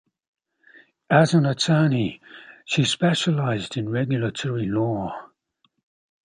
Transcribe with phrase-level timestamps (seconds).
[1.11, 2.21] As an attorney,
[2.65, 5.13] she specialized in regulatory law.